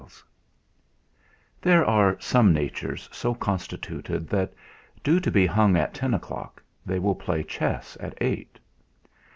[0.03, 0.07] III
[1.61, 4.51] There are some natures so constituted that,
[5.03, 8.57] due to be hung at ten o'clock, they will play chess at eight.